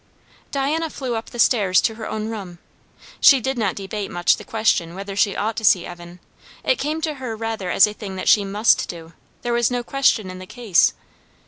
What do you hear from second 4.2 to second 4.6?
the